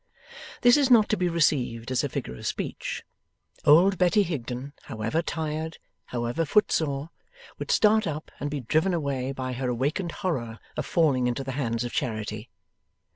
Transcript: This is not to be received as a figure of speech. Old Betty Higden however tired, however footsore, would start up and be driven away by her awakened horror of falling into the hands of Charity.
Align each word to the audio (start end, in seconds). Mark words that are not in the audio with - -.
This 0.63 0.77
is 0.77 0.89
not 0.89 1.09
to 1.09 1.15
be 1.15 1.29
received 1.29 1.91
as 1.91 2.03
a 2.03 2.09
figure 2.09 2.35
of 2.35 2.47
speech. 2.47 3.03
Old 3.65 3.99
Betty 3.99 4.23
Higden 4.23 4.73
however 4.85 5.21
tired, 5.21 5.77
however 6.05 6.43
footsore, 6.43 7.11
would 7.59 7.69
start 7.69 8.07
up 8.07 8.31
and 8.39 8.49
be 8.49 8.61
driven 8.61 8.95
away 8.95 9.31
by 9.31 9.53
her 9.53 9.69
awakened 9.69 10.11
horror 10.25 10.57
of 10.75 10.87
falling 10.87 11.27
into 11.27 11.43
the 11.43 11.51
hands 11.51 11.83
of 11.83 11.93
Charity. 11.93 12.49